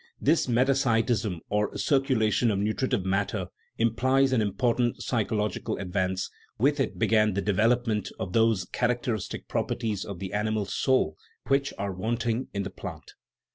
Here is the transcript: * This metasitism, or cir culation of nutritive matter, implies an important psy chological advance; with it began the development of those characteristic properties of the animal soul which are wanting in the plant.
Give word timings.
* 0.15 0.19
This 0.29 0.47
metasitism, 0.47 1.41
or 1.51 1.77
cir 1.77 1.99
culation 1.99 2.51
of 2.51 2.57
nutritive 2.57 3.05
matter, 3.05 3.49
implies 3.77 4.33
an 4.33 4.41
important 4.41 4.99
psy 4.99 5.23
chological 5.23 5.79
advance; 5.79 6.31
with 6.57 6.79
it 6.79 6.97
began 6.97 7.35
the 7.35 7.41
development 7.43 8.09
of 8.19 8.33
those 8.33 8.65
characteristic 8.65 9.47
properties 9.47 10.03
of 10.03 10.17
the 10.17 10.33
animal 10.33 10.65
soul 10.65 11.17
which 11.49 11.71
are 11.77 11.93
wanting 11.93 12.47
in 12.51 12.63
the 12.63 12.71
plant. 12.71 13.11